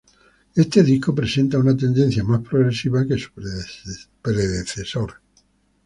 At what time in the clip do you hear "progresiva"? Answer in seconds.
2.41-3.05